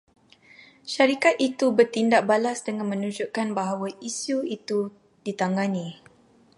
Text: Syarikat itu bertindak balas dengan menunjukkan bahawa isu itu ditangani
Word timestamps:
Syarikat 0.93 1.35
itu 1.47 1.65
bertindak 1.77 2.23
balas 2.31 2.57
dengan 2.67 2.85
menunjukkan 2.91 3.47
bahawa 3.59 3.85
isu 4.09 4.37
itu 4.57 4.79
ditangani 5.25 5.87